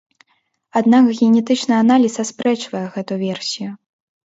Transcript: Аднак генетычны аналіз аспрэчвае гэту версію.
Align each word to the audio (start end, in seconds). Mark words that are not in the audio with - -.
Аднак 0.81 1.11
генетычны 1.19 1.77
аналіз 1.83 2.13
аспрэчвае 2.25 2.85
гэту 2.99 3.13
версію. 3.25 3.69